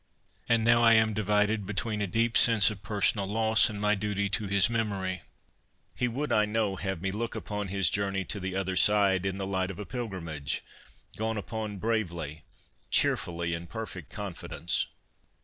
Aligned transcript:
And 0.49 0.63
now 0.63 0.81
I 0.83 0.93
am 0.93 1.13
divided 1.13 1.67
between 1.67 2.01
a 2.01 2.07
deep 2.07 2.35
sense 2.35 2.71
of 2.71 2.81
personal 2.81 3.27
loss 3.27 3.69
and 3.69 3.79
my 3.79 3.93
duty 3.93 4.29
to 4.29 4.47
his 4.47 4.67
memory. 4.67 5.21
He 5.93 6.07
would, 6.07 6.31
I 6.31 6.45
know, 6.45 6.75
have 6.75 6.97
had 6.97 7.01
me 7.03 7.11
look 7.11 7.35
upon 7.35 7.67
his 7.67 7.91
journey 7.91 8.23
to 8.25 8.39
the' 8.39 8.55
Other 8.57 8.75
Side' 8.75 9.23
in 9.27 9.37
the 9.37 9.45
light 9.45 9.69
of 9.69 9.77
a 9.77 9.85
pilgrimage, 9.85 10.63
gone 11.17 11.37
upon 11.37 11.77
bravely, 11.77 12.45
cheerfully, 12.89 13.53
in 13.53 13.67
perfect 13.67 14.09
confidence. 14.09 14.87